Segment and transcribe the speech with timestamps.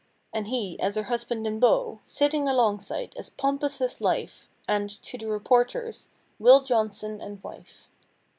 [0.33, 1.99] And he, as her husband and beau.
[2.03, 4.49] Sitting alongside, as pompous as life.
[4.67, 7.87] And, to the reporters—"Will Johnson and wife."